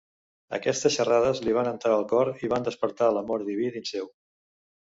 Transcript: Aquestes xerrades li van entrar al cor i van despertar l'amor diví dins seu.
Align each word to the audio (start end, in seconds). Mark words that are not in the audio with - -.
Aquestes 0.57 0.95
xerrades 0.99 1.41
li 1.43 1.53
van 1.59 1.69
entrar 1.73 1.93
al 1.97 2.07
cor 2.13 2.33
i 2.47 2.51
van 2.55 2.67
despertar 2.71 3.13
l'amor 3.19 3.47
diví 3.53 3.71
dins 3.77 3.95
seu. 3.97 4.13